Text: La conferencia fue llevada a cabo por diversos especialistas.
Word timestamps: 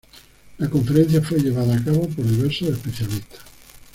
La 0.57 0.67
conferencia 0.67 1.21
fue 1.21 1.37
llevada 1.39 1.75
a 1.75 1.83
cabo 1.83 2.09
por 2.09 2.25
diversos 2.25 2.69
especialistas. 2.69 3.41